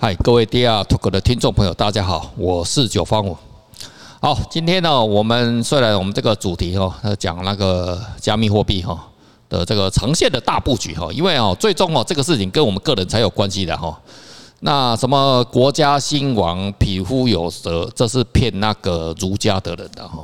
[0.00, 3.36] 嗨，各位 DR Talk 的听众朋友，大家好，我是九方五。
[4.20, 8.96] 好，今天呢，我们虽然我们这个主题哈，讲那个加密货币哈
[9.48, 13.98] 的这个长线的大布局哈，因为哦，最终哦，这个事情跟我们个人才有关系的哈。
[14.60, 20.18] 那什么国家兴亡，匹夫有责，这是骗那个儒家的人的哈。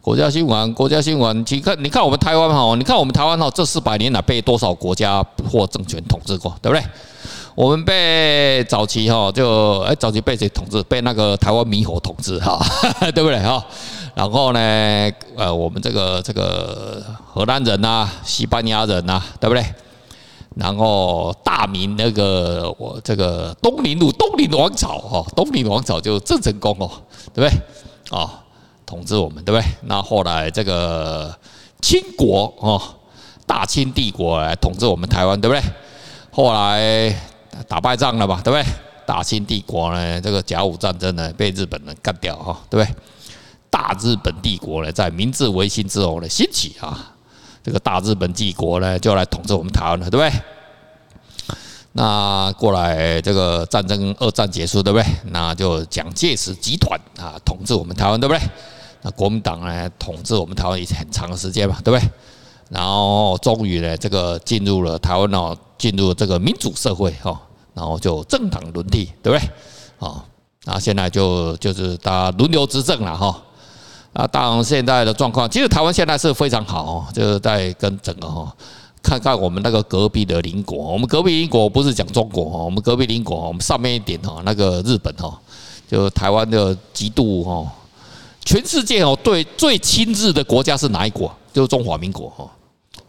[0.00, 6.82] 国家兴亡，国家兴亡，你看，你看我们台湾哈，你看我们台湾哈，这四百年来被多少国家或政权统治过，对不对？
[7.54, 10.82] 我们被早期哈就哎早期被谁统治？
[10.84, 12.58] 被那个台湾猕猴统治哈，
[13.14, 13.62] 对不对哈？
[14.14, 14.58] 然后呢，
[15.36, 19.62] 呃，我们这个这个荷兰人呐，西班牙人呐，对不对？
[20.56, 26.90] 然后大明那个我这个东宁路东宁王朝哈，东宁王朝就郑成功哦，
[27.34, 28.18] 对不对？
[28.18, 28.42] 啊，
[28.86, 29.66] 统治我们对不对？
[29.82, 31.34] 那后来这个
[31.82, 32.80] 清国哦，
[33.46, 35.62] 大清帝国来统治我们台湾，对不对？
[36.30, 37.14] 后来。
[37.68, 38.64] 打败仗了吧，对不对？
[39.04, 42.96] 大清帝国呢，这个甲午战争呢，被日本人干掉哈，对不对？
[43.68, 47.12] 大日本帝国呢，在明治维新之后呢，兴起啊，
[47.62, 51.56] 这个大日本帝国呢，就来统治我们台湾了，对不对？
[51.92, 55.06] 那过来这个战争，二战结束，对不对？
[55.30, 58.40] 那就蒋介石集团啊，统治我们台湾，对不对？
[59.02, 62.08] 那国民党呢，统治我们台湾也很长的时间嘛，对不对？
[62.72, 65.56] 然后终于呢，这个进入了台湾哦。
[65.78, 67.36] 进入这个民主社会哈，
[67.74, 69.50] 然后就政党轮替，对不对？
[69.98, 70.24] 啊，
[70.62, 73.36] 那现在就就是大家轮流执政了哈。
[74.12, 78.54] 啊，当然现在的状况，其实台湾现在是非常好，就是在跟整个哈，
[79.02, 85.36] 看看我们那个隔壁的邻国，我们隔壁邻国不是讲中国哈，我们隔壁邻国，我们上面一点哈，那个日本哈，
[85.90, 87.72] 就台湾的极度哈，
[88.44, 91.28] 全世界哦对最亲日的国家是哪一国？
[91.52, 92.48] 就是中华民国哈。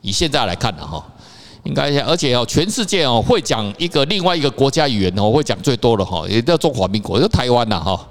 [0.04, 1.04] 以现在来看的哈。
[1.64, 8.08] 应该，而且哦，全世界哦会讲一个另外一个国家语言哦会讲最多的哈，也叫中华民国，就台湾呐哈，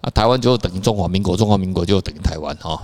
[0.00, 2.80] 啊台湾就等于中华民国，中华民国就等于台湾哈。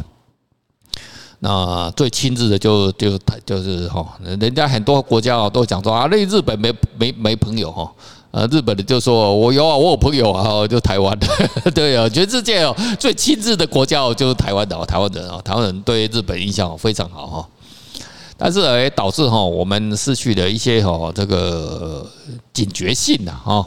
[1.38, 7.90] 那最亲日的就就台就是哈，人家很多国家哦都讲说啊，那日本没没没朋友哈，
[8.30, 11.26] 呃日本的就说我有啊，我有朋友啊，就台湾的，
[11.72, 17.48] 对啊，全世界哦最亲日的国家哦就是台湾的哦，台湾人啊，台湾人对日本印象非常好哈。
[18.36, 22.06] 但是也导致哈，我们失去了一些哈这个
[22.52, 23.66] 警觉性呐哈。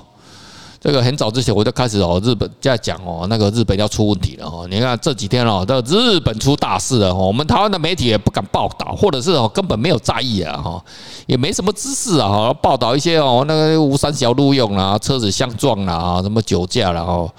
[0.79, 4.63] 这个很早之前我就开始哦，日本在讲哦，那个日本要出问题了哈。
[4.69, 10.81] 你看这几天哦，这日本出大事了哈，我们台湾的媒体也不敢报道，或者是哦根本没有在意啊哈，
[11.25, 17.29] 也没什么知识啊哈，报道一些哦那个吴三小路用啦，车子相撞啦啊，什么酒驾了哦。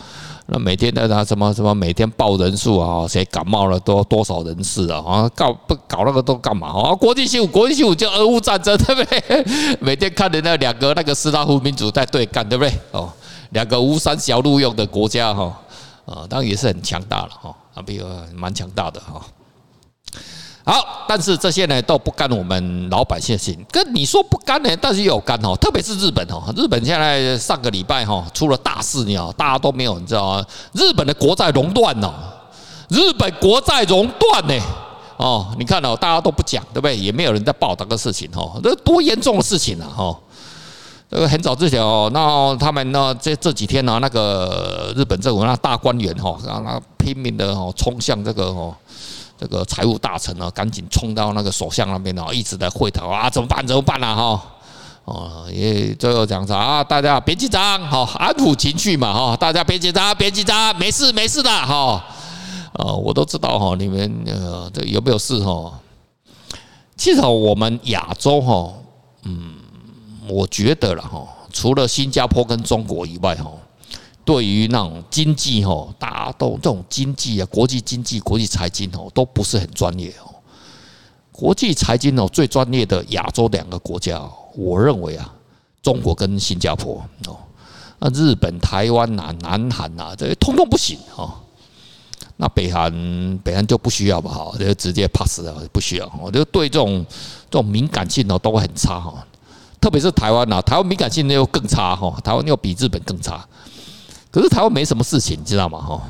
[0.51, 4.99] 那每天的他什么什么每天报人数啊，谁感冒了多多少人次啊？
[5.07, 6.69] 啊，搞不搞那个都干嘛？
[6.69, 9.45] 啊，国际新闻，国际新闻就俄乌战争，对不对？
[9.79, 12.73] 每天看的那两个那个斯拉夫民族在对干，对不对？
[12.93, 13.13] 哦，
[13.51, 15.55] 两个乌山小路用的国家哈，
[16.07, 19.21] 啊，当然也是很强大了哈，啊，比如蛮强大的哈。
[20.69, 30.45] 好，但是这些呢都不干我们老百姓的事，跟你说不干呢，但是又有干哦，特别是日本哦，日本现在上个礼拜哈出了大事，你知道，大家都没有，你知道吗？
[30.75, 32.13] 日本的国债熔断哦，
[32.91, 34.63] 日本国债熔断呢，
[35.17, 36.95] 哦，你看哦，大家都不讲，对不对？
[36.95, 40.15] 也没有人在报道这个事情哦，这多严重的事情啊哈！
[41.11, 48.75] 这个很早之前哦，那他们呢这这几天呢，那个日本政府那大官员哈，让他拼命的哦冲向这个哦。
[49.39, 53.65] 这个财务大臣呢，赶紧冲到那个首相那边呢，一直在会谈啊，怎么办？
[53.65, 54.17] 怎么办呢？
[54.17, 54.43] 哈，
[55.05, 62.05] 哦，也最后讲说啊，大家别紧张，好，安抚情绪嘛，哈，大家别紧张，别紧张，没事，没事的，哈，
[62.73, 65.73] 呃，我都知道哈，你们呃，这有没有事哈？
[66.97, 68.73] 其实我们亚洲哈，
[69.23, 69.55] 嗯，
[70.29, 73.49] 我觉得了哈，除了新加坡跟中国以外哈。
[74.29, 80.29] 对于那种经济哈，大家都这种经济啊，国际经济、国际财经哦，都不是很专业哦。
[81.33, 84.21] 国际财经哦，最专业的亚洲两个国家，
[84.55, 85.33] 我认为啊，
[85.81, 87.39] 中国跟新加坡哦，
[88.01, 91.33] 那日本、台湾呐、南韩呐，这些通通不行哦。
[92.37, 92.93] 那北韩，
[93.43, 94.31] 北韩就不需要吧？
[94.31, 96.13] 哈，就直接 pass 了，不需要。
[96.21, 97.03] 我就对这种
[97.51, 99.27] 这种敏感性哦，都会很差哈。
[99.81, 103.43] 特别是台湾呐，台湾敏感性又更差哈，台湾又比日本更差。
[104.31, 105.79] 可是台湾没什么事情，你知道吗？
[105.79, 106.01] 哈，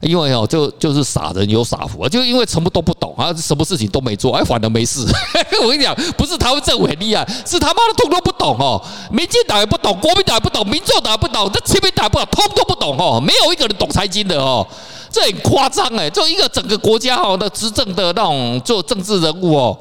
[0.00, 5.04] 因为哦，就就是傻人有傻福啊，就因为什么都不懂啊，什么事情都没做，哎，反而没事。
[5.62, 8.80] 我跟你讲，不是台湾政府很厉害，是他妈的通通不懂哦。
[9.10, 13.20] 民进党也不懂，国民党也不懂，民众党也不懂，这亲民党也不懂，通通不懂哦。
[13.20, 14.66] 没有一个人懂财经的哦，
[15.10, 16.08] 这很夸张哎。
[16.10, 19.78] 就一个整个国家哈的执政的那种做政治人物哦，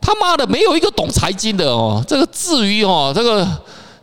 [0.00, 2.02] 他妈的没有一个懂财经的哦。
[2.08, 3.46] 这个至于哦，这个。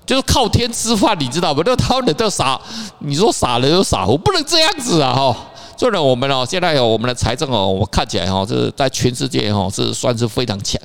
[0.06, 1.63] 就是靠天吃饭，你知道不？
[1.63, 2.60] 那他们都傻，
[3.00, 5.13] 你说傻人有傻福，不能这样子啊！
[5.13, 5.36] 哈，
[5.75, 10.80] 虽然我们哦，现在有我们的财政哦，我看起来哈，是在全世界哈是算是非常强、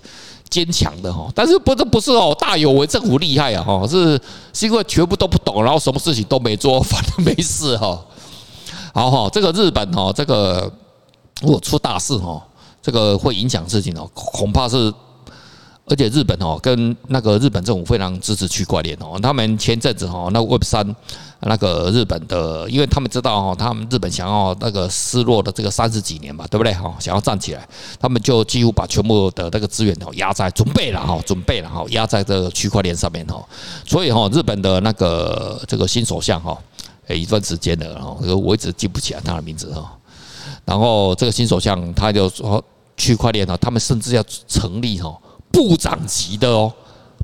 [0.49, 1.29] 坚强的哈。
[1.35, 3.63] 但是不是不是哦，大有为政府厉害啊！
[3.63, 4.19] 哈，是
[4.55, 7.99] 是因为全部都不懂，然后什么事情都没做，反正没事哈。
[8.95, 10.73] 好哈，这个日本哦，这个
[11.43, 12.41] 如果出大事哦，
[12.81, 14.91] 这个会影响事情哦，恐怕是。
[15.91, 19.19] 而且日本哦，跟那个日本政府非常支持区块链哦。
[19.21, 20.87] 他们前阵子哈，那 Web 三
[21.41, 26.95] 那个日本的，因为他们知道哈，他们日本想要那个失落的这个三十几年嘛，对不对哈？
[27.01, 33.45] 想要站起来，他们就几乎把全部的那个资源哦压在准备了哈，准备了哈，压在这个区块链上面哈。
[33.85, 36.57] 所以哈，日本的那个这个新首相哈，
[37.09, 39.93] 诶，一段时间了哈，我一直记不起来他的名字哈。
[40.65, 42.63] 然后这个新首相他就说，
[42.97, 45.13] 区块链呢，他们甚至要成立哈。
[45.52, 46.73] 部长级的哦，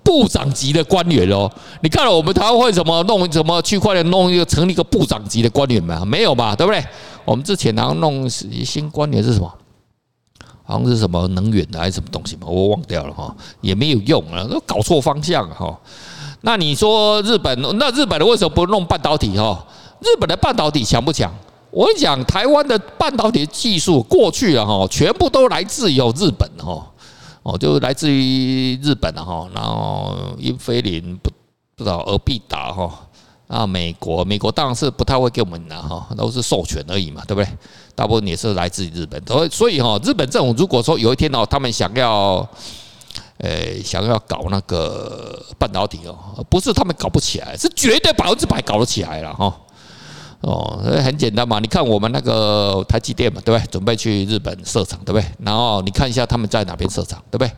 [0.03, 1.51] 部长级的官员哦，
[1.83, 3.29] 你看了我们台湾会怎么弄？
[3.31, 6.05] 怎么区块链弄一个成立一个部长级的官员吗？
[6.05, 6.85] 没有吧，对不对？
[7.25, 9.53] 我们之前然后弄新官员是什么？
[10.65, 12.47] 好像是什么能源的还是什么东西嘛？
[12.49, 15.79] 我忘掉了哈，也没有用啊，都搞错方向哈。
[16.41, 19.65] 那你说日本，那日本的为什么不弄半导体哈？
[20.01, 21.33] 日本的半导体强不强？
[21.71, 26.85] 我跟你讲，台湾的半导体技术过去了哈，全部都来自于日本哈。
[27.47, 31.31] 哦，就来自于日本的哈，然后英飞凌不
[31.77, 32.93] 不知道尔必达哈，
[33.47, 37.49] 啊美国美国当然是不太会给我们拿哈，都是授权而已嘛，对不对？
[37.95, 42.45] 大部分也是来自于日本，所以所以哈，日本政府如果说有一天哦，他们想要，
[43.39, 49.57] 呃，想要搞那个半导体哦，不是他们搞不起来，是绝对百分之百搞得起来了哈。
[50.47, 53.67] 哦，很简单嘛，你看我们那个台积电嘛，对不对？
[53.69, 55.27] 准备去日本设厂，对不对？
[55.41, 57.49] 然后你看一下他们在哪边设厂，对不对？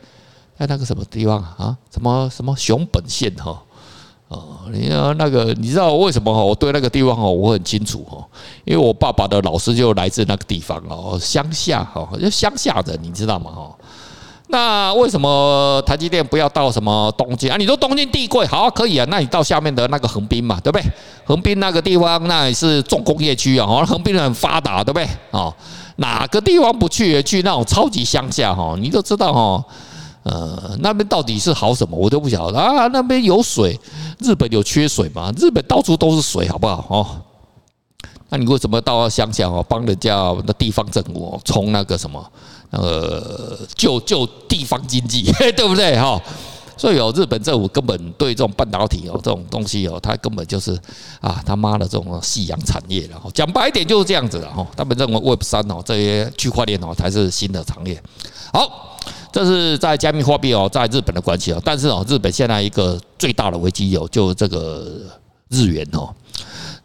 [0.58, 1.76] 在那个什么地方啊？
[1.93, 3.62] 什么什么熊本县哈？
[4.29, 6.32] 哦，你要那个，你知道为什么？
[6.32, 8.25] 我对那个地方哦，我很清楚哦，
[8.64, 13.50] 因为我爸爸的老师就来自那个地方哦，乡下哈，就乡下的，你知道吗？
[13.50, 13.76] 哈。
[14.50, 17.56] 那为什么台积电不要到什么东京啊？
[17.58, 19.06] 你说东京地贵，好啊，可以啊。
[19.10, 20.84] 那你到下面的那个横滨嘛，对不对？
[21.26, 25.06] 横滨那个地方那也是重工业区啊，好像横滨很发达，对不对？
[25.32, 25.54] 哦，
[25.96, 27.22] 哪个地方不去？
[27.22, 29.64] 去那种超级乡下哈，你都知道哈。
[30.22, 31.96] 呃，那边到底是好什么？
[31.96, 32.86] 我都不晓得啊。
[32.88, 33.78] 那边有水，
[34.18, 35.30] 日本有缺水吗？
[35.36, 36.84] 日本到处都是水，好不好？
[36.88, 37.06] 哦，
[38.30, 42.22] 那你为什么到乡下哦，帮人家那地方政府冲那个什么？
[42.70, 46.20] 呃，救救地方经济， 对不对哈？
[46.76, 50.78] 所以有日本政府根本对这种半导体哦，这种东西哦，它根本就是
[51.20, 53.28] 啊他妈的这种夕阳产业然后。
[53.32, 54.64] 讲白一点就是这样子了哈。
[54.76, 58.00] 他们认为 Web 三哦，这些区块链哦才是新的产业。
[58.52, 58.96] 好，
[59.32, 61.60] 这是在加密货币哦，在日本的关系哦。
[61.64, 65.00] 但是哦，日本现在一个最大的危机有就这个
[65.48, 66.14] 日元哦，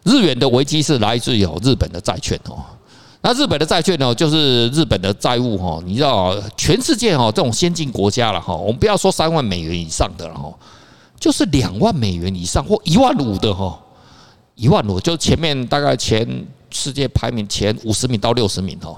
[0.02, 2.64] 日元的危机是来自于日本的债券哦。
[3.26, 10.52] 那日本的债券呢，就是日本的债务哈，你知道，全世界哈这种先进国家了哈，我们不要说三万美元以上的了哈，
[11.18, 13.80] 就是两万美元以上或一万五的哈，
[14.56, 18.94] 一万五就前面大概前世界排名前五十名到六十名哈，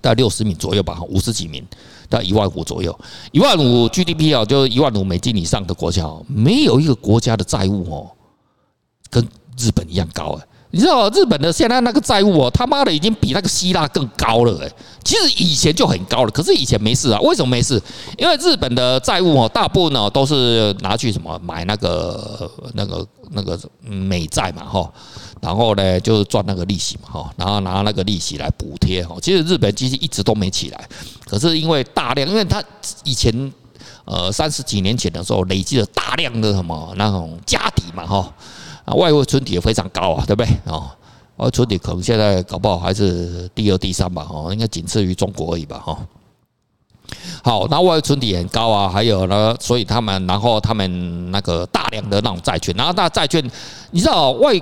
[0.00, 1.64] 大概六十名左右吧，五十几名
[2.08, 2.98] 到一万五左右，
[3.30, 8.10] 一万五 GDP 啊，就一万五美金以上的国家，没有一个国家的债务哦，
[9.08, 9.24] 跟
[9.56, 10.46] 日本一样高哎。
[10.70, 14.70] 你知道日本的现在那个债务哦，他妈的已经比那个希腊更高了诶。
[15.02, 17.18] 其实以前就很高了，可是以前没事啊。
[17.20, 17.82] 为什么没事？
[18.18, 24.92] 因为日本的债务哦，大部分呢都是拿去什么买那个那个那个美债嘛哈，
[25.40, 29.16] 然后呢就是赚那个利息嘛哈，然后拿那个利息来补贴哈。
[29.22, 30.88] 其实日本经济一直都没起来，
[31.24, 32.62] 可是因为大量，因为他
[33.04, 33.52] 以前
[34.04, 38.30] 呃三十几年前的时候累积了大量的什么那种家底嘛哈。
[38.88, 40.50] 啊，外汇存底也非常高啊，对不对？
[40.64, 40.90] 哦，
[41.36, 45.98] 外汇存底可能现在搞不好还是第二、第三吧，哦，应该仅次于中国而已吧，哈。
[47.42, 53.42] 好，那外汇存底很高啊，还有呢，所以他们，然后他们那个大量的那种债券，然后那债券，
[53.90, 54.52] 你知道外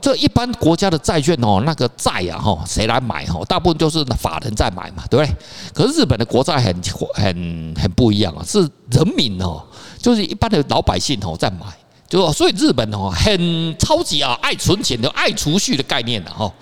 [0.00, 3.24] 这一般国家的债券哦，那个债啊，哈，谁来买？
[3.24, 5.36] 哈，大部分就是法人在买嘛，对不对？
[5.72, 6.74] 可是日本的国债很
[7.14, 9.62] 很很不一样啊，是人民哦，
[9.98, 11.66] 就是一般的老百姓哦在买。
[12.08, 16.52] 就所以日本哦很超级啊爱存钱的爱储蓄的概念的哈，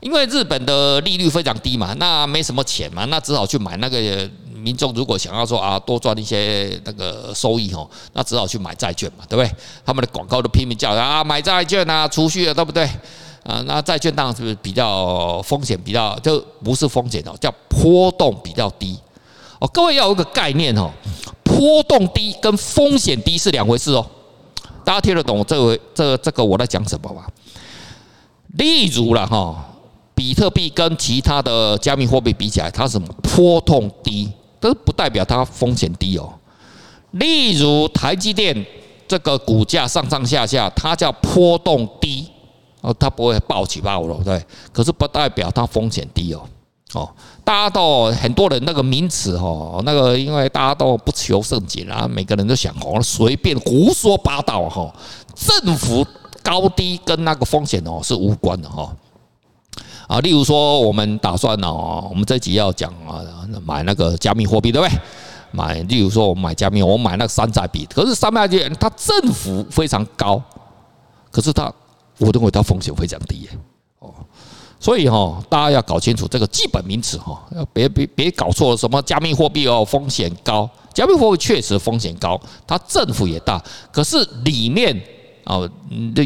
[0.00, 9.50] 因为日本的利率非常低嘛，那没什么钱嘛，那只好去买那个民众如果想要说啊多赚一些那个收益哦，那只好去买债券嘛，对不对？
[9.84, 12.84] 他们的广告都拼命叫啊买债券啊储蓄啊，对不对？
[13.44, 18.98] 啊，那债券当然是不是比较风险比较就不是风险哦，叫波动比较低
[19.60, 19.68] 哦。
[19.68, 20.90] 各位要有一个概念哦，
[21.44, 24.04] 波动低跟风险低是两回事哦。
[24.86, 27.24] 大家听得懂这回这、这个我在讲什么吗？
[28.56, 29.66] 例如了哈，
[30.14, 36.32] 比特币跟其他的加密货币比起来，它什么波动低，但是不代表它风险低哦。
[37.10, 38.64] 例如台积电
[39.08, 42.28] 这个股价上上下下，它叫波动低
[42.80, 44.40] 哦，它不会暴起暴落，对，
[44.72, 46.48] 可是不代表它风险低哦。
[46.96, 47.06] 哦，
[47.44, 54.90] 大家都很多人那个名词哦，那个因为大家都不求甚解啊，每个人都想哦，随便胡说八道哈。
[55.34, 56.06] 政府
[56.42, 58.90] 高低跟那个风险哦是无关的哈。
[60.08, 63.20] 啊，例如说我们打算哦，我们这集要讲啊，
[63.64, 64.98] 买那个加密货币对不对？
[65.52, 70.42] 买，例如说我买加密，我买那个山寨币，可是山寨币它政府非常高，
[71.30, 71.70] 可是它
[72.18, 73.50] 我认为它风险非常低耶。
[73.98, 74.14] 哦。
[74.86, 78.76] 所以哈，大家要搞清楚这个基本名词哈，要别别别搞错了。
[78.76, 84.96] 什么加密货币哦，风险高，加密货币确实风险高，它政府也大，可是里面
[85.42, 85.58] 啊，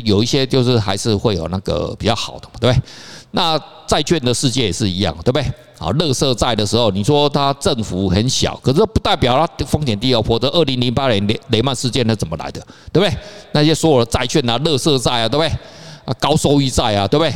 [0.05, 2.83] 有一些就是还是会有那个比较好的嘛，对不对？
[3.31, 5.43] 那债券的世界也是一样，对不对？
[5.79, 10.23] 啊，垃圾债的时候，你说它政府很小，可是不代表它风险低哦。
[10.23, 12.61] 或者二零零八年雷雷曼事件那怎么来的，
[12.93, 13.19] 对不对？
[13.53, 15.49] 那些所有的债券啊，垃圾债啊，对不对？
[16.05, 17.33] 啊，高收益债啊，对不对？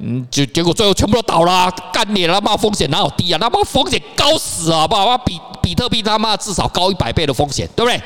[0.00, 3.38] 嗯，结结果最后全部都倒了，干你他妈风险哪有低啊？
[3.38, 5.18] 他妈风险高死啊，好不好？
[5.18, 8.00] 比比特币他妈至少高一百倍的风险，对不对？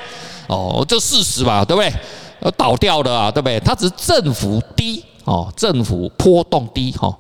[0.49, 1.93] 哦，这事实吧，对不对？
[2.41, 3.61] 要倒掉的啊，对不对？
[3.61, 7.15] 它只是政府低哦，政府波动低哈，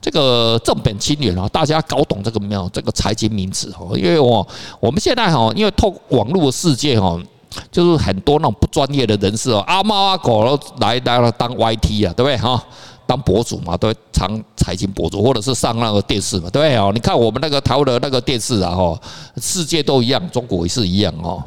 [0.00, 2.68] 这个正本清源啊，大家搞懂这个没有？
[2.70, 4.46] 这个财经名词哦，因为我
[4.80, 7.16] 我们现在哈，因为透过网络世界哈，
[7.70, 12.60] 就是很多那种不专业的人士哦，阿猫阿狗都来来了当 YT 啊，对不对哈？
[13.06, 16.90] 当博主嘛，都会当财经博主，或者是上那个电视嘛，对哦？
[16.94, 18.98] 你看我们那个台湾的那个电视啊，哈，
[19.40, 21.42] 世界都一样，中国也是一样哦。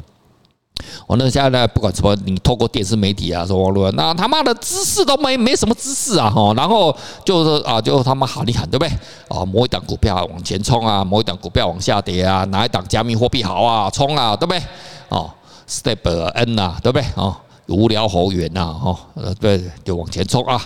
[1.08, 8.88] 我那现在呢，不管什么，你透过电视媒体啊，说网络，那他妈的知识都没没什么知识啊，哈，然后就是啊，就他妈喊一喊，对不对？
[9.28, 14.62] 啊，某一档股票往前冲啊，某一档股票往下跌啊，哪一档加密货币好啊，冲啊，对不对？
[15.08, 15.28] 哦
[15.68, 17.04] ，Step N 呐，对不对？
[17.16, 17.34] 哦，
[17.66, 18.96] 无聊猴园呐，哦，
[19.40, 20.60] 对，就往前冲啊。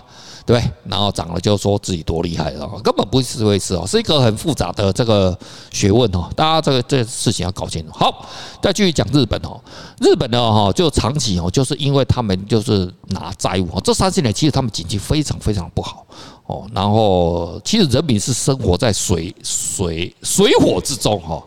[0.44, 5.38] 对，然后涨了就说自己多厉害了，根本不是这回事哦，是一个很复杂的这个
[5.70, 7.92] 学问哦，大家这个这个事情要搞清楚。
[7.92, 8.26] 好，
[8.60, 9.60] 再继续讲日本哦，
[10.00, 16.04] 日本呢哈就长期哦，就是因为他们就是拿债务，这三十年其实他们经济非常非常不好
[16.46, 21.42] 哦，然后其实人民是生活在水水水火之中哈。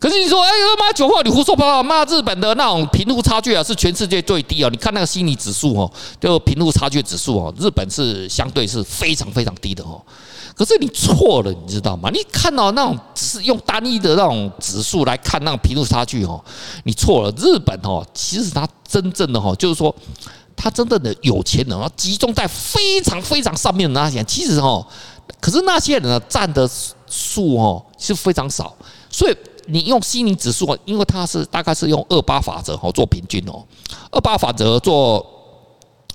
[0.00, 1.82] 可是你说，哎他妈九号，你胡说八道！
[1.82, 4.70] 骂日本的那种贫富差距啊，是全世界最低啊！
[4.70, 10.00] 你看那个西尼指数哦，就贫富差距指数哦，日本是相对是非常非常低的哦。
[10.56, 12.08] 可是你错了，你知道吗？
[12.10, 16.42] 你看到那种只是用单一的那种指数来看那种贫富差距哦，
[16.84, 17.30] 你错了。
[17.36, 19.94] 日本哦，其实它真正的哦，就是说，
[20.56, 24.86] 它真正的有钱人啊，集中在非常非常上面的那些人，其实哦，
[25.42, 26.66] 可是那些人呢，占的
[27.06, 28.74] 数哦是非常少，
[29.10, 29.36] 所以。
[29.70, 33.64] 你用西尼指数，因为它是大概是用二八法则哦做平均哦，
[34.10, 35.24] 二八法则做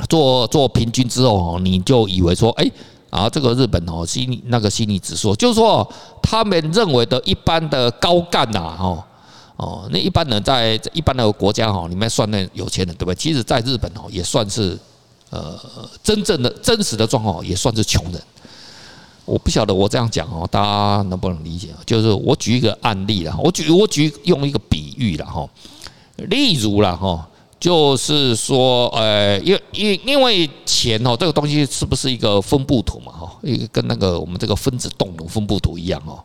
[0.09, 2.69] 做做平均之后哦，你就以为说，哎
[3.09, 5.87] 啊，这个日本哦西尼那个西尼指数，就是说
[6.21, 9.03] 他们认为的一般的高干呐哦
[9.57, 13.15] 哦，那一般人在一般的国家哈里面算那有钱人对不对？
[13.15, 14.77] 其实在日本哦也算是
[15.29, 15.57] 呃
[16.03, 18.21] 真正的真实的状况也算是穷人。
[19.25, 21.69] 我不晓得我这样讲哦，大家能不能理解？
[21.83, 25.49] 就是我举一个案例啦，我举我举用一个比喻啦哈，
[26.17, 27.27] 例如啦哈，
[27.59, 33.31] 就是说，呃，因因因为钱哦，这个东西是不是一个分布图嘛哈？
[33.41, 36.21] 一个跟那个我们这个分子动能分布图一样哦，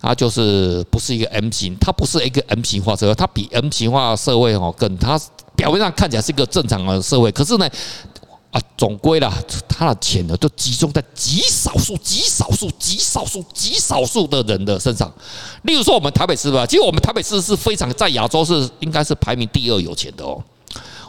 [0.00, 5.16] 它就是不是一个 M 型，它不是一个 M 型化社会，它比 M 型化社会哦更，它
[5.54, 7.70] 表面上看起来是一个正常的社会，可是呢。
[8.76, 9.32] 总归啦，
[9.68, 15.12] 他的钱呢，都集中在极少数、极少数、极少数、极少数的人的身上。
[15.62, 20.42] 例如说，我们台北市吧，其实我们台北市是非常在亚洲是应该是排名第二有钱的哦。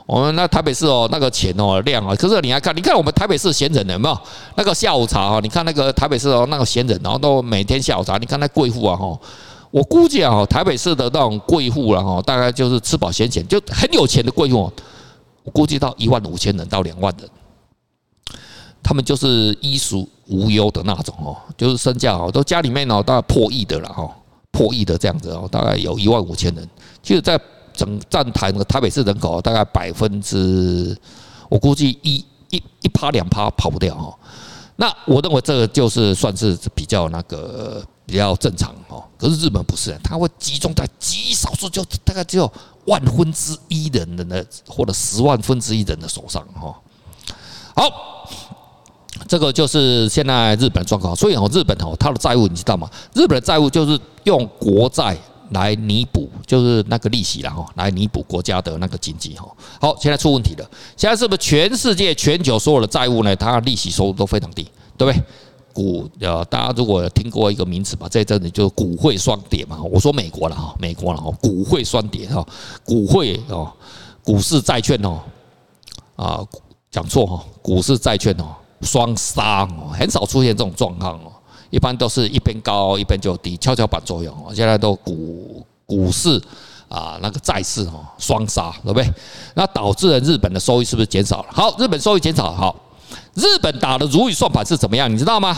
[0.06, 4.18] 我们那台北市哦，那个钱哦量啊，可是你来看，你看我们台北市闲人有没有
[4.56, 5.40] 那个下午茶啊？
[5.40, 9.16] 你看那个台北市哦，那个闲人，然后都每天下午茶，你看那贵妇啊哈，
[9.70, 14.72] 我估计啊，台北市的那种贵妇了哈，大概就是吃饱闲闲，就很有钱的贵妇。
[15.44, 17.30] 我估计到一万五千人到两万人，
[18.82, 19.96] 他们就是衣食
[20.28, 24.10] 无忧的那种哦，就是身价哦，都家里面哦，大概破亿的了哈，
[24.52, 26.70] 破亿的这样子哦，大概有一万五千人。
[27.02, 27.40] 其实，在
[27.74, 30.98] 整站台的台北市人口大概百分之，
[31.50, 34.14] 我估计一一一趴两趴跑不掉哦。
[34.76, 39.04] 那我认为这个就是算是比较那个比较正常哦。
[39.18, 42.52] 可是日本不是，它会集中在极少数，就大概只有
[42.86, 46.74] 万分之一人的那或者十万分之一人的手上哈。
[47.76, 48.19] 好，
[49.30, 51.16] 这个就是现在日本状况。
[51.16, 52.90] 所以哦，日本哦，它的债务你知道吗？
[53.14, 55.16] 日本的债务就是用国债
[55.52, 59.48] 来弥补，就是那个利息了哈，来弥补国家的那个经济哈。
[59.80, 63.36] 好，现在出问题了，现在是不是全世界全球所有的债务呢？
[63.36, 64.64] 它的利息收入都非常低，
[64.98, 65.24] 对不对？
[65.72, 69.80] 股呃，大家如果有听过一个名词吧，这阵子就是股汇双跌嘛。
[69.84, 72.46] 我说美国了哈，美国了哈，股汇双跌哈，
[72.84, 73.72] 股汇哦，
[74.24, 75.20] 股市债券哦，
[76.16, 76.44] 啊，
[76.92, 81.32] 讲错哈，股市债券哦，双杀哦，很少出现这种状况哦，
[81.70, 84.54] 一般都是一边高一边就低，跷跷板作用哦。
[84.54, 86.42] 现在都股股市
[86.88, 89.08] 啊，那个债市哦，双杀，对不对？
[89.56, 91.48] 那导致了日本的收益是不是减少了？
[91.52, 92.76] 好，日本收益减少，好。
[93.34, 95.12] 日本打的如意算盘是怎么样？
[95.12, 95.56] 你知道吗？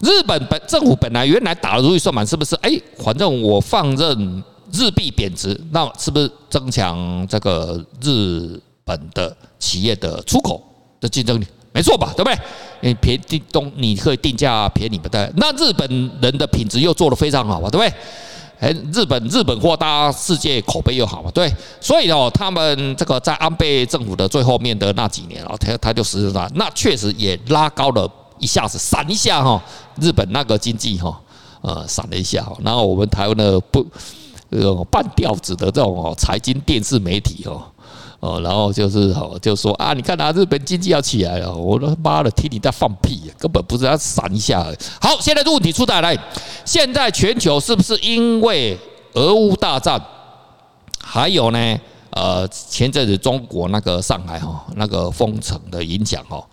[0.00, 2.54] 日本本政府本来原来打的如意算盘是不是？
[2.56, 10.62] 哎，反正我放任日币贬值，那是不是增强这个日本的企业的出口
[11.00, 11.46] 的竞争力？
[11.72, 12.12] 没错吧？
[12.16, 12.38] 对不对？
[12.80, 15.30] 你便宜东你可以定价便宜不对？
[15.36, 15.88] 那日本
[16.20, 17.70] 人的品质又做得非常好吧？
[17.70, 17.94] 对不对？
[18.60, 29.60] 哎，日本日本货大家世界口碑又好嘛，对，所以哦，他们这个在安倍政府的最后面的那几年哦，他他就实施了，那确实也拉高了一下子，闪一下哈，
[30.00, 31.20] 日本那个经济哈，
[31.62, 33.84] 呃，闪了一下哈，然后我们台湾的不
[34.50, 37.64] 呃半吊子的这种哦财经电视媒体哦。
[38.22, 44.64] 哦，然后就是哦，就说啊，你看啊，日本经济要起来了，我他妈的听你在放屁，根本不是要闪一下。
[45.00, 46.16] 好，现在这问题出在来？
[46.64, 48.78] 现在全球是不是因为
[49.14, 50.00] 俄乌大战，
[51.02, 51.80] 还有呢？
[52.10, 56.44] 呃，前阵子中国那个上海哈那个封城的影响哦，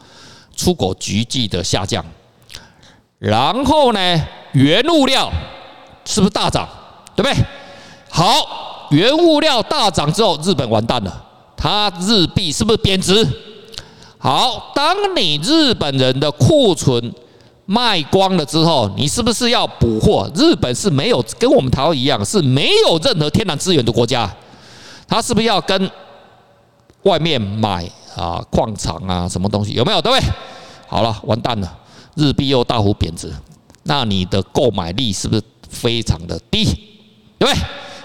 [0.56, 2.04] 出口急剧的下降，
[3.20, 5.32] 然后呢，原物料
[6.04, 6.68] 是不是大涨？
[7.16, 7.46] 对不对？
[8.10, 11.26] 好，原物料大涨之后，日本完蛋了。
[11.62, 13.28] 它日币是不是贬值？
[14.18, 17.14] 好，当你日本人的库存
[17.66, 20.32] 卖光了之后，你是不是要补货？
[20.34, 24.34] 日本是没有跟我们台湾一样，是没有任何天然资源的国家，
[25.06, 25.92] 它是不是要跟
[27.04, 29.74] 外面买啊矿场啊什么东西？
[29.74, 30.02] 有没有？
[30.02, 30.30] 对不对？
[30.88, 31.78] 好了，完蛋了，
[32.16, 33.30] 日币又大幅贬值，
[33.84, 36.64] 那你的购买力是不是非常的低？
[37.38, 37.54] 对不对？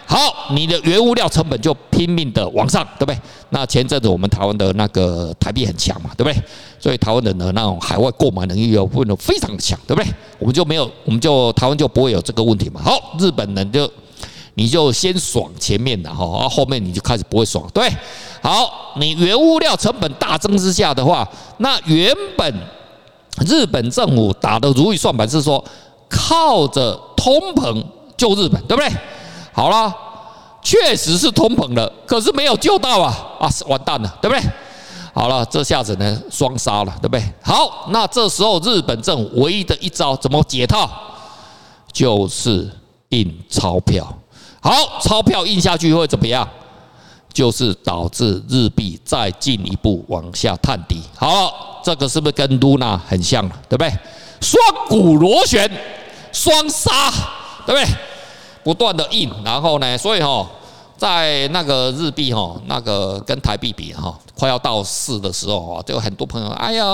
[0.07, 0.19] 好，
[0.51, 3.19] 你的原物料成本就拼命的往上，对不对？
[3.51, 6.43] 那前阵子我们台湾的那个台币很强嘛，对不对？
[6.79, 10.13] 所以台湾人的那种海外购买能力又变得非常的强，对不对？
[10.39, 12.81] 我们就没有，我们就台湾就不会有这个问题嘛。
[12.83, 13.91] 好，日本人就
[14.55, 17.91] 你就先爽前面的哈，然后后面你就开始不会爽，对。
[18.43, 21.27] 好，你原物料成本大增之下的话，
[21.59, 22.55] 那原本
[23.47, 25.65] 日本政府打的如意算盘是说
[26.11, 27.83] 靠着通膨
[28.19, 28.93] 救日本，对不对？
[29.55, 29.95] 好了，
[30.61, 34.45] 确实是通膨了，可是没有救到啊啊，完蛋了，对不对？
[35.15, 37.23] 好了，这下子呢双杀了，对不对？
[37.41, 40.91] 好，那这时候日本政府唯一的一招怎么解套？
[41.93, 42.69] 就是
[43.11, 44.05] 印钞票。
[44.61, 46.49] 好，钞票印下去会怎么样？
[47.33, 51.03] 就是导致日币再进一步往下探底。
[51.17, 51.53] 好了，
[51.85, 53.57] 这个是不是跟露娜很像了？
[53.69, 53.93] 对不对？
[54.41, 55.71] 双股螺旋，
[56.33, 56.91] 双杀，
[57.65, 57.85] 对不对？
[58.65, 60.49] 不断的印，然后呢，所以哈，
[60.97, 66.85] 在那个日币哈，那个跟台币比哈，快要到四的时候啊，就有很多朋友，哎呀，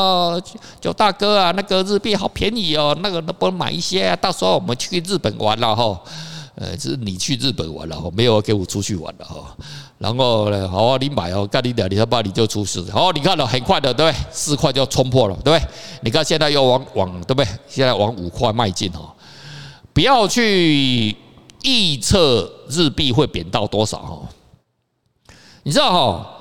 [0.81, 4.17] 九大哥啊，那个日币好便宜哦，那个能不能买一些啊？
[4.17, 6.01] 到时候我们去日本玩了哈，
[6.57, 9.37] 呃，是你去日本玩了哈，没有给我出去玩了哈。
[9.99, 12.85] 然后呢，好啊，你买哦，干你两你他妈你就出事。
[12.91, 14.25] 好，你看了很快的，对不对？
[14.33, 15.69] 四块就冲破了，对不对？
[16.03, 17.47] 你看现在又往往对不对？
[17.69, 19.15] 现在往五块迈进哈，
[19.93, 21.17] 不要去。
[21.63, 23.99] 预测日币会贬到多少？
[23.99, 24.23] 哈，
[25.63, 26.37] 你知道哈？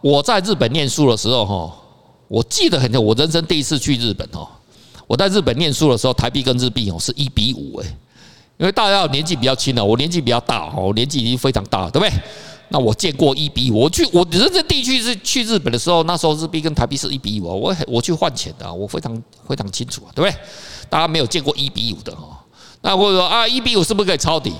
[0.00, 1.76] 我在日本念书的时候，哈，
[2.28, 4.46] 我记得很清，我人生第一次去日本，哦，
[5.06, 7.86] 我在日本念书的时候，台币跟日币哦是一比五，哎，
[8.58, 12.22] 因为大家年纪比较轻了，我年纪比较大，哦，我年纪已经非常大了，对不对？
[12.68, 20.38] 那我见过一比五，我去我人生第一次是去日本的时候，那时候日币跟台币是一比五，我我去换钱的，我非常非常清楚啊，对不对？
[20.90, 22.43] 大家没有见过一比五的哈。
[22.84, 24.52] 那或者说啊，一比五是不是可以抄底？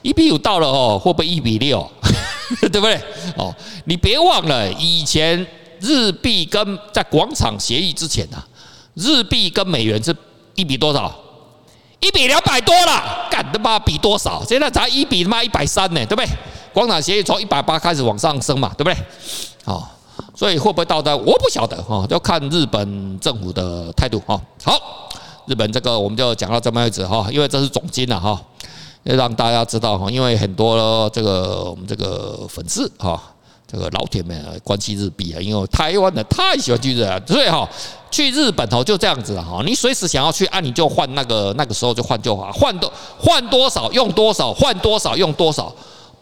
[0.00, 1.84] 一比五到了哦，会不会一比六？
[2.70, 2.94] 对不对？
[3.36, 3.52] 哦，
[3.86, 5.44] 你别忘了，以前
[5.80, 8.46] 日币跟在广场协议之前啊，
[8.94, 10.14] 日币跟美元是
[10.54, 11.12] 一比多少？
[11.98, 14.44] 一比两百多了，干他妈比多少？
[14.46, 16.26] 现在才一比他妈一百三呢，对不对？
[16.72, 18.96] 广场协议从一百八开始往上升嘛，对不对？
[19.64, 19.82] 哦，
[20.36, 21.16] 所以会不会到的？
[21.16, 24.40] 我不晓得哈，要看日本政府的态度哈。
[24.62, 25.10] 好。
[25.46, 28.40] 日本这个我们就讲到这么为止哈，因为这是总经了哈。
[29.04, 33.22] 要让大家知道哈，因为很多这个我们这个粉丝哈，
[33.70, 37.68] 这个老铁们关心日币啊，因为台湾的太喜欢去日本，所以哈，
[38.10, 45.70] 去日本哦就这样子哈，你随时想要去啊，你就换那个那个时候就换就好，换多换多少用多少，换多少用多少，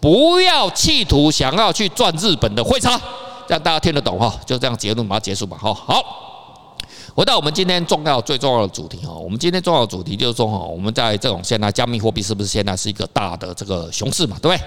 [0.00, 3.00] 不要企图想要去赚日本的汇差，
[3.46, 6.31] 让大家听得懂哈，就这样结论把它结束吧哈，好。
[7.14, 14.66] 回到我们今天重要最重要的主题哈，我们今天重要的主题就是说哈，我们在这种现在加密货币是不是现在是一个大的这个熊市嘛，对不对？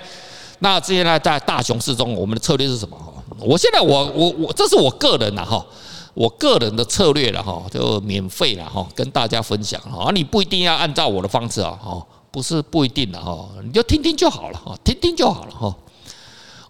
[0.59, 2.97] 那之前呢，在大熊市中，我们的策略是什么？
[3.39, 5.65] 我现在我我我这是我个人的哈，
[6.13, 15.75] 我个人的策略了哈，就免费了哈，跟大家分享哈，你不一定要按照我的方式啊哈，不是不一定的哈，你就听听就好了哈，听听就好了哈。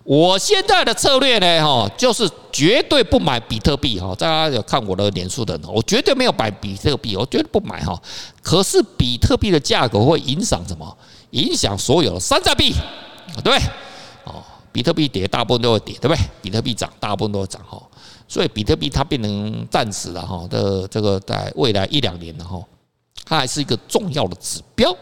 [0.06, 8.00] 我现在的策略呢，哈，就是绝对不买比特币，哈，大家有看我的脸书的，我绝对没有买比特币，我绝对不买，哈。
[8.44, 10.96] 可是比特币的价格会影响什么？
[11.32, 12.72] 影响所有的山寨币，
[13.34, 13.58] 对不对？
[14.26, 16.24] 哦，比特币跌，大部分都会跌，对不对？
[16.40, 17.82] 比特币涨，大部分都会涨，哈。
[18.28, 22.62] 所以比特币它变成暂时了，哈的这个在未来一两年的哈，
[23.26, 24.96] 它还是一个重要的指标。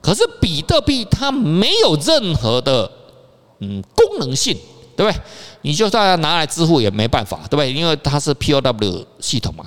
[0.00, 2.90] 可是比特币它没有任何的。
[3.60, 4.56] 嗯，功能性
[4.96, 5.20] 对不对？
[5.62, 7.72] 你就算拿来支付也没办法，对不对？
[7.72, 9.64] 因为它是 POW 系统嘛，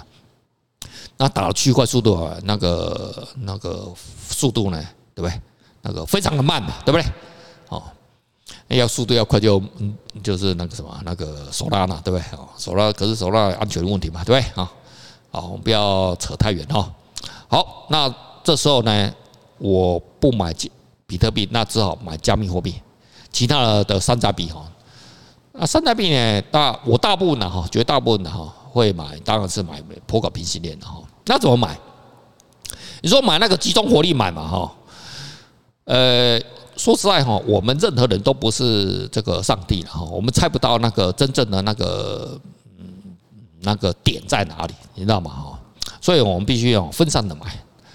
[1.17, 3.91] 那打了区块速度啊，那个那个
[4.30, 4.82] 速度呢，
[5.15, 5.41] 对不对？
[5.82, 7.06] 那个非常的慢嘛，对不对？
[7.69, 7.82] 哦，
[8.67, 12.38] 要速度要快就嗯，就是那个什么那个索拉纳，对不对？
[12.38, 14.62] 哦，索拉可是索拉安全问题嘛，对不对？
[14.62, 14.71] 啊，
[15.32, 16.93] 好，我们不要扯太远哈。
[17.47, 19.13] 好，那这时候呢，
[19.58, 20.54] 我不买
[21.06, 22.75] 比特币，那只好买加密货币。
[23.32, 24.65] 其他的山寨币哈，
[25.58, 31.02] 啊，山寨币呢，大我大部分的哈，绝大部分的哈会买，当然是买波卡平行链的哈。
[31.26, 31.78] 那怎么买？
[33.02, 34.72] 你说买那个集中火力买嘛哈？
[35.86, 36.39] 呃，
[36.78, 42.39] 说实在哈，我们任何人都不是这个上帝了哈，我们猜不到那个真正的那个
[42.78, 42.86] 嗯
[43.62, 45.60] 那个点在哪里，你知道吗哈？
[46.00, 47.46] 所以我们必须要分散的买。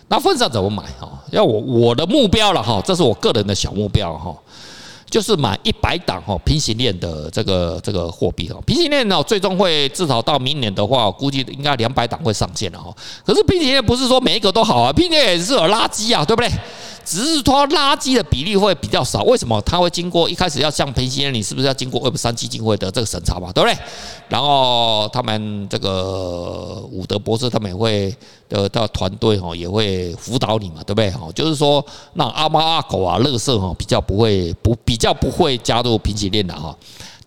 [0.08, 1.22] 那分散怎么买哈？
[1.30, 4.34] 要我我的目标了哈，这是我个人的小目标哈。
[5.08, 12.94] 就是买一百档哈平行链的这个这个货币哈，平行链呢最终会至少到明年的话，估计应该两百档会上线了哈。
[13.24, 16.50] 可是平行链不是说每一个都好啊，平行链也是有垃圾啊，对不对？
[17.06, 19.62] 只是说垃圾的比例会比较少，为什么？
[19.62, 23.78] 它会经过一开始要像平行链，你是不是要经过 Web 三基金会的这个审查嘛，对不对？
[24.28, 28.12] 然后他们这个伍德博士他们也会
[28.48, 31.08] 的到团队哈也会辅导你嘛，对不对？
[31.12, 36.76] 哈，就是说让阿猫阿狗啊、垃圾哈比较不会不比较不会加入平行链的哈。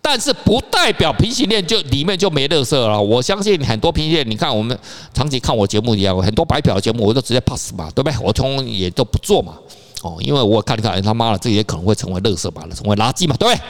[0.02, 3.00] 但是不代表平行链就里面就没乐色了。
[3.00, 4.76] 我相信很多平行链，你看我们
[5.12, 8.18] 长期看我节目一样，很多白嫖的节目我都直接 pass 嘛，对不对？
[8.22, 9.54] 我通也都不做嘛。
[10.02, 13.60] 哦，因为我看一看，他妈的，这也可能会成为乐色吧，成为垃圾嘛，对不对？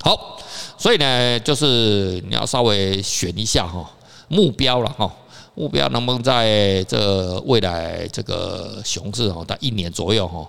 [0.00, 0.38] 好，
[0.78, 3.84] 所以呢，就是你要稍微选一下哈
[4.28, 5.12] 目标了哈，
[5.56, 10.48] 目标能不能在这未来这个熊市哈，在一年左右哈，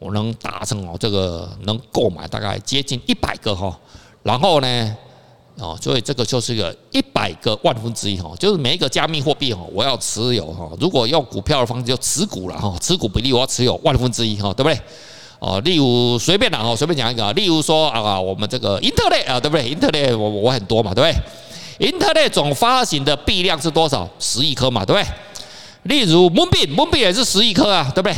[0.00, 3.78] 我能达成哦，这个能购买大概接近一百个哈。
[4.24, 4.96] 然后呢，
[5.58, 10.68] 哦，所以这个就是一个一百个万分之一哈，就是每一个加密货币哈，我要持有哈。
[10.80, 14.80] 如果用股票的方式就持股了哈，持股比例我要持有万分之一哈，对不对？
[15.38, 19.68] 哦，例如随便啦哈，随便讲一个，例如说啊，我们这个英特类啊，对不对？
[19.68, 21.86] 英特类我我很多嘛，对不对？
[21.86, 24.08] 英特类总发行的币量是多少？
[24.18, 25.12] 十亿颗嘛，对不对？
[25.82, 28.16] 例如 Moonbeam，Moonbeam 也是十亿颗啊，对不对？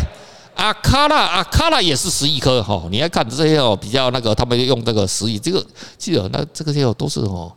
[0.57, 5.65] 阿卡拉，阿卡拉也是十亿颗哈，你要看这些哦，比较那个，他们用这个十亿，这个
[5.99, 7.53] 记得那这个些都是哦，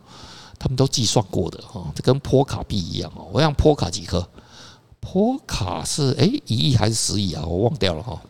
[0.58, 3.26] 他们都计算过的哈，这跟波卡币一样哦。
[3.32, 4.26] 我想波卡几颗？
[5.00, 7.42] 波卡是哎一亿还是十亿啊？
[7.44, 8.20] 我忘掉了哈。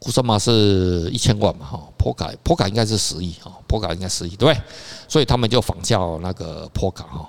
[0.00, 4.56] 库萨玛是一千万嘛哈，波卡波卡应该是十亿哈，波卡应该十亿对？
[5.06, 7.28] 所以他们就仿效那个波卡哈，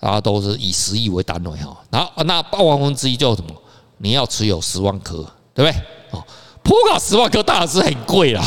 [0.00, 1.76] 然后都是以十亿为单位哈。
[1.90, 3.50] 然后那八万分之一叫什么？
[3.98, 5.26] 你要持有十万颗。
[5.58, 5.82] 对不对？
[6.12, 6.24] 哦，
[6.62, 8.40] 普卡十万颗当然是很贵了，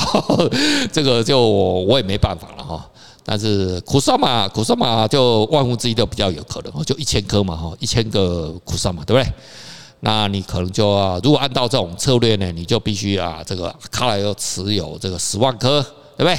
[0.94, 2.90] 这个就我也没办法了哈。
[3.26, 9.34] 但是苦萨玛，苦萨玛就万分之一都比较有可能，就一千颗嘛哈，一千个苦萨玛，对不对？
[10.00, 15.82] 那你可能就要，如果按照这种策略呢，你就必须啊，这个卡来要持有这个十万颗，
[16.16, 16.38] 对不对？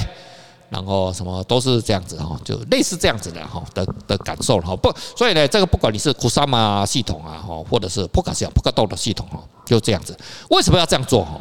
[0.72, 4.74] 然后什么都是这样子哈，就类似这样子的哈的的感受哈。
[4.74, 10.16] 不，所以呢，这个不管你是库萨玛系统啊哈，或者是波卡系统、波卡豆的系统哈，就这样子。
[10.48, 11.38] 为什么要这样做哈？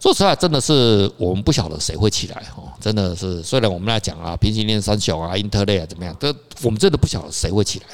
[0.00, 2.62] 说实话，真的是我们不晓得谁会起来哈。
[2.80, 7.86] 真的是，虽然我们来讲啊，平行链三雄啊，英特类啊怎么样，这我们真的不晓得谁会起来。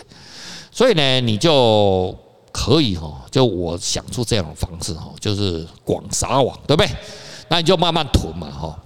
[0.70, 2.16] 所以呢，你就
[2.52, 6.90] 可以哈，就我想出这样的方式哈，就是广撒网，对不对？
[7.48, 8.78] 那你就慢慢囤嘛，哈。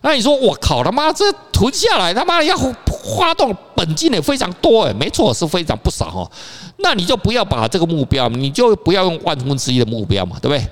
[0.00, 6.30] 那你说我靠他妈，这囤下来他妈要花动本金也非常多哎，没错，是非常不少哈。
[6.76, 10.64] 那你就不要把这个目标，你就不要用万分之一的目标嘛，对不对？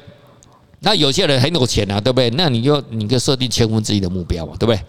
[0.81, 2.31] 那有些人很有钱啊，对不对？
[2.31, 4.81] 那你就你就设定千分之一的目标嘛，对不对？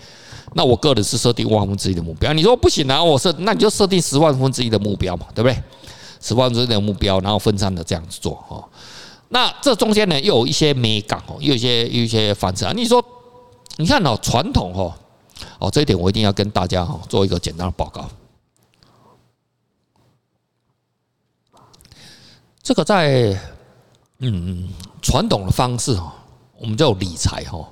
[0.53, 2.31] 那我个人是设定万分之一的目标。
[2.31, 5.57] 你说不行啊，我设那你就设定十万分之一的目标嘛，对不对？
[6.21, 8.63] 十万分之一的目标，然后分散的这样子做哈。
[9.29, 12.71] 那这中间呢，又有一些美感哦，又有一些有一些反差。
[12.71, 13.03] 你说。
[13.77, 14.93] 你看哦，传统哦，
[15.59, 18.09] 哦，这一点我一定要跟大家哈做一个简单的报告。
[22.61, 23.39] 这个在
[24.19, 24.67] 嗯
[25.01, 26.13] 传统的方式哈，
[26.59, 27.65] 我们叫理财哈。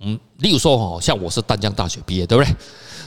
[0.00, 2.54] 嗯，例如说哈，像我是淡江大学毕业，对不对？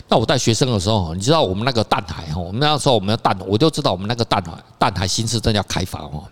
[0.09, 6.23] 那我带学生的时候，你知道我们那个淡海哈，我们那时候我们要淡，我就知道我们那个淡海淡海新市镇要开发哦。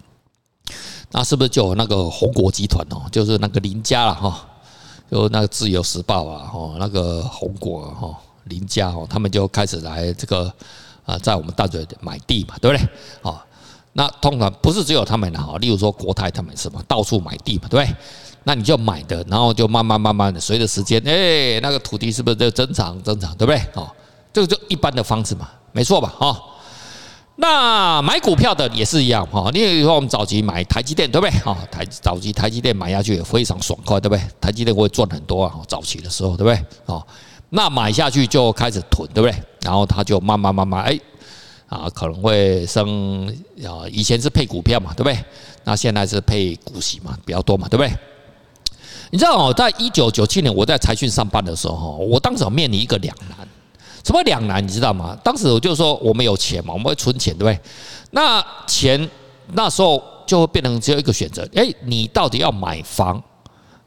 [1.12, 4.48] 那是不是就有那个红果集团哦，就是那个林家了哈？
[5.10, 10.52] 就那个自由时报啊，哦，那个红果哈林家哦，他们就开始来这个
[11.06, 12.88] 啊，在我们淡水买地嘛，对不对？
[13.22, 13.40] 哦，
[13.94, 17.96] 那通常不是只有他们的哈，例如说国泰他们什么，到处买地嘛，对不对？
[18.44, 23.62] 那你就买的，然后就慢慢慢慢的随着时间，哎，那个土地是不是就增长增长，对不对？
[23.74, 23.90] 哦，
[24.34, 26.14] 这个就一般的方式嘛，没错吧？
[26.18, 26.42] 哈。
[27.38, 31.40] 那买股票的也是一样哈，例如说我们早期买台积电，对不对？
[31.42, 34.22] 哈，台早期台积电买下去也非常爽快，对不对？
[34.40, 36.66] 台积电会赚很多啊，早期的时候，对不对？
[36.86, 37.06] 哦，
[37.50, 39.36] 那买下去就开始囤，对不对？
[39.62, 40.98] 然后它就慢慢慢慢，哎，
[41.68, 43.28] 啊，可能会升
[43.66, 45.18] 啊，以前是配股票嘛，对不对？
[45.66, 47.92] 那现在是配股息嘛，比较多嘛，对不对？
[49.12, 53.46] 你知道哦，在一九九七年我在财讯上班的时候，我当时面临一个两难。
[54.06, 55.18] 什么两难你知道吗？
[55.24, 57.60] 当时我就说我们有钱嘛，我们会存钱，对不对？
[58.12, 59.10] 那钱
[59.54, 63.22] 那时候就会变成只有一个选择，哎，你到底要买房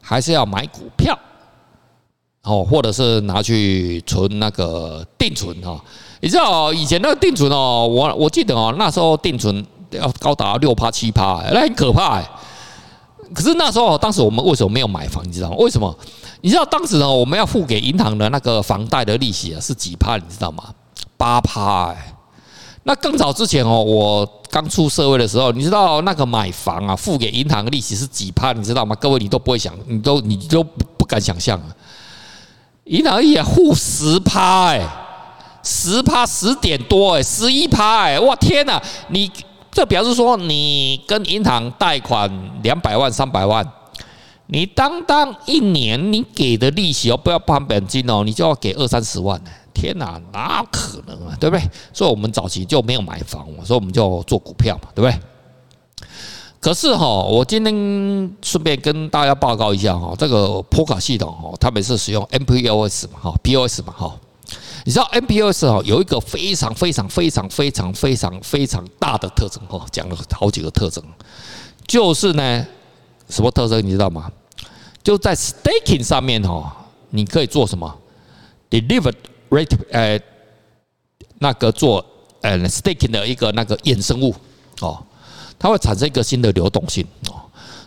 [0.01, 1.17] 还是要买股票？
[2.43, 5.81] 哦，或者是拿去存那个定存哈？
[6.19, 12.29] 你知道以前那个定存哦，我我记得哦，那时候定存要高达六趴七趴，那很可怕哎。
[13.33, 15.23] 可是那时候，当时我们为什么没有买房？
[15.25, 15.55] 你知道吗？
[15.59, 15.95] 为什么？
[16.41, 20.15] 你知道当时呢，我们要付给银行的那个房贷的利息啊，是几趴？
[20.17, 20.63] 你知道吗？
[21.17, 22.13] 八趴哎。
[22.83, 28.53] 那更早之前哦，我刚出社会的时候，你知道那个买房啊，付给银行的利息是几趴？
[28.53, 28.95] 你知道吗？
[28.95, 31.67] 各位，你都不会想，你都你都不敢想象啊。
[32.85, 34.81] 银行也付十趴哎，
[35.61, 38.81] 十趴十点多哎，十一趴哎，哇天哪！
[39.09, 39.29] 你
[39.71, 42.31] 这表示说，你跟银行贷款
[42.63, 43.63] 两百万、三百万。
[44.51, 49.51] 你当当一年你给的利息哦，不要还本金哦，你就要给二三十万呢！
[49.73, 51.63] 天哪，哪可能啊，对不对？
[51.93, 56.07] 所以我们早期就没有买房，所以我们就做股票嘛，对不对？
[56.59, 64.19] 可是哈，我今天顺便跟大家报告一下哈，这个波卡系统哈，他们是使用 MPOS 嘛，哈，POS 嘛，哈。
[64.83, 71.03] 你知道 MPOS 哈有一个非常非常非常非常非常非常大的特征哈，讲了好几个特征，
[71.85, 72.65] 就是呢，
[73.29, 74.31] 什么特征你知道吗？
[75.03, 76.71] 就在 staking 上面哦，
[77.09, 77.97] 你可以做什么
[78.69, 79.13] ？deliver
[79.49, 80.19] rate 呃，
[81.39, 82.05] 那个做
[82.41, 84.35] 呃 staking 的一个那个衍生物
[84.81, 85.01] 哦，
[85.57, 87.41] 它会产生一个新的流动性哦。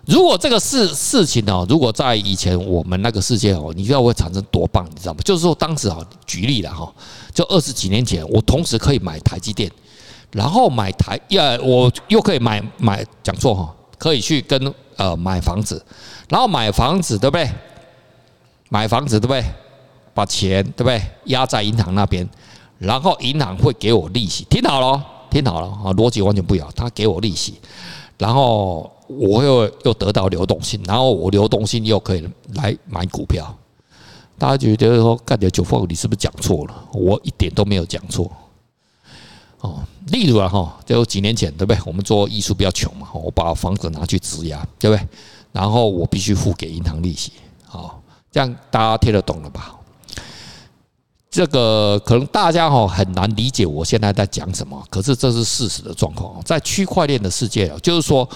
[0.04, 5.20] 如果这个事事情呢，如果在以前我们那个世界哦，你知道会产生多棒，你知道吗？
[5.24, 6.92] 就是说当时啊，举例了哈，
[7.32, 9.70] 就二十几年前，我同时可以买台积电，
[10.32, 15.84] 然后买台呀，我又可以买买讲错哈，可以去跟呃买房子。
[16.28, 17.50] 然后买房子对不对？
[18.68, 19.44] 买房子对不对？
[20.14, 21.02] 把钱对不对？
[21.24, 22.28] 压在银行那边，
[22.78, 24.44] 然后银行会给我利息。
[24.50, 26.70] 听好了，听好了啊，逻辑完全不一样。
[26.76, 27.60] 他给我利息，
[28.18, 33.54] 然后我又又得到流动性，然后我流动性又可以来买股票。
[34.38, 36.74] 大家觉得说干掉九凤，你是不是讲错了？
[36.92, 38.30] 我一点都没有讲错。
[39.60, 39.80] 哦，
[40.12, 41.82] 例如啊哈，就几年前对不对？
[41.84, 45.08] 我们做艺术比较穷嘛，我把房子拿去质押，对不对？
[45.52, 47.32] 然后我必须付给银行利息，
[47.66, 49.74] 好，这样大家听得懂了吧？
[51.30, 56.42] 这个可能大家哈很难理解我现在在讲什么，可是这是事实的状况。
[56.44, 58.28] 在区块链的世界啊，就是说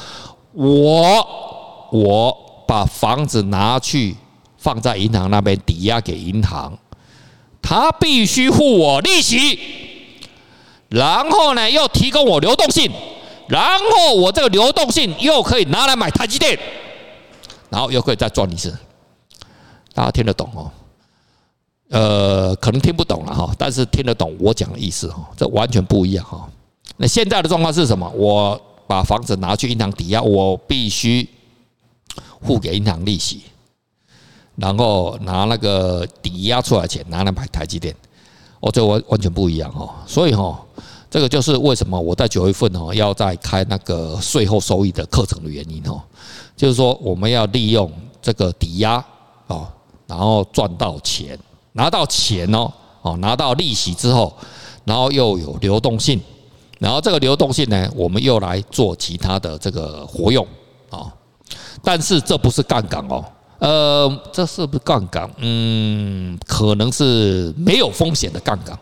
[0.53, 2.35] 我我
[2.67, 4.17] 把房子拿去
[4.57, 6.73] 放在银行那边抵押给银行，
[7.61, 9.59] 他必须付我利息，
[10.97, 12.91] 然后呢又提供我流动性，
[13.49, 16.59] 然后我这个流动性又可以拿来买台积电。
[17.69, 18.75] 然后又可以再赚一次，
[19.93, 20.71] 大家听得懂哦？
[21.91, 26.49] 呃，可能听不懂了哈，但是听得懂我讲的意思哈，这完全不一样哈。
[26.97, 28.09] 那现在的状况是什么？
[28.11, 31.29] 我把房子拿去银行抵押，我必须
[32.41, 33.43] 付给银行利息，
[34.55, 37.95] 然后拿那个抵押出来钱拿来买台积电，
[38.61, 39.91] 哦，这完完全不一样哦。
[40.07, 40.65] 所以哈，
[41.17, 45.99] 这个就是为什么我在九月份哦要再开那个税后收益的课程的原因哦，
[46.55, 49.03] 就是说我们要利用这个抵押
[49.47, 49.67] 哦，
[50.07, 51.39] 然后赚到钱，
[51.73, 54.37] 拿到钱哦，哦拿到利息之后，
[54.85, 56.21] 然后又有流动性，
[56.79, 60.47] 然后这个流动性呢，我们又来做其他的这个活用
[60.91, 61.11] 啊，
[61.83, 63.25] 但是这不是杠杆哦。
[63.59, 65.31] 呃，这是不是杠杆？
[65.39, 68.79] 嗯，可能是没有风险的杠杆，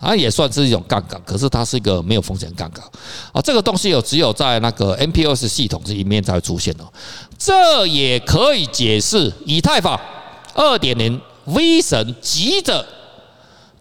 [0.00, 2.82] 它也算是一种杠杆，可是它是一个没有风险杠杆，
[3.32, 6.90] 啊，这个东西有只有在那个 MPOS 系统这一面才会出现哦，
[7.38, 10.00] 这也可以解释以太坊
[10.54, 12.84] 二点零 V 神急着，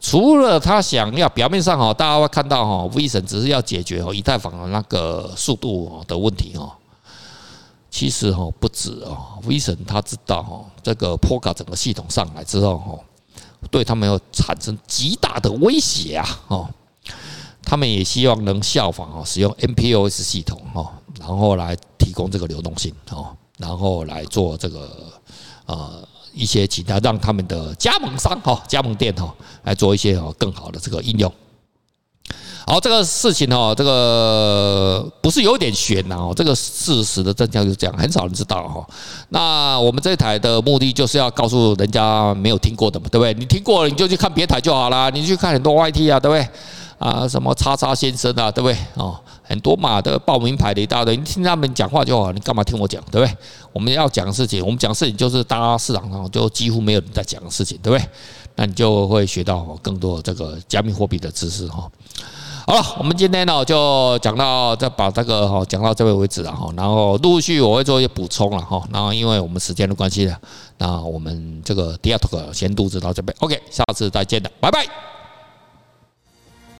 [0.02, 6.72] 除了他想要表面上哈，大家会看到哈，V 神只是要解决哦以太坊的那个速度的问题哦。
[7.92, 12.94] 其实哈不止哦，，V 神他知道哈，这个 p o k a 整个系统上来之后哈，
[13.69, 16.26] 对他们有产生极大的威胁啊！
[16.48, 16.69] 哦，
[17.62, 25.12] 他们也希望能效仿哦，使用 NPOS 系统哦，然后来提供这个流动性哦，然后来做这个
[25.65, 31.32] 呃一些其他让他们的加盟商哈、加盟店哈来做一些哦更好的这个应用。
[32.70, 38.88] 好，这个事情哦，这个不是有点悬呐哦，这个事实的真相就是这样，很少人知道哈。
[39.30, 43.34] 那我们这台的目的就是要告诉人家没有听过的嘛，对不对？
[43.34, 46.48] 你听过了，你就去看别台就好 了，你去看很多 YT 啊，对不对？
[47.00, 48.78] 啊，什么叉叉先生啊，对不对？
[48.94, 53.36] 哦，很多嘛的报名牌的一大堆，你听他们讲话就好，你干嘛听我讲，对不对？
[53.74, 58.08] 我们要讲的事情，我们讲事情就是大家市场上就几乎没有人在讲的事情，对不对？
[58.54, 61.90] 那你就会学到更多这个加密货币的知识哈。
[62.65, 70.36] 好了，我们今天呢就讲到，再把这个哈讲到这边为止了哈，然后陆续我会做一些补充了哈，然后因为我们时间的关系呢，
[70.78, 75.19] 那我们这个第二堂课先录制到这边，OK，下次再见了，拜拜。